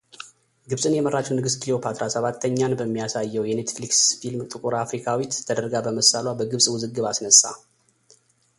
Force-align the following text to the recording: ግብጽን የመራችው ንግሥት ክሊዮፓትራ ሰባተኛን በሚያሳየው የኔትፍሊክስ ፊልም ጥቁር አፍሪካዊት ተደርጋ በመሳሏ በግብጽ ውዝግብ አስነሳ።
ግብጽን 0.69 0.93
የመራችው 0.95 1.35
ንግሥት 1.37 1.57
ክሊዮፓትራ 1.63 2.03
ሰባተኛን 2.13 2.73
በሚያሳየው 2.79 3.47
የኔትፍሊክስ 3.49 4.01
ፊልም 4.21 4.43
ጥቁር 4.53 4.75
አፍሪካዊት 4.83 5.39
ተደርጋ 5.49 5.75
በመሳሏ 5.87 6.35
በግብጽ 6.39 6.67
ውዝግብ 6.75 7.07
አስነሳ። 7.11 7.43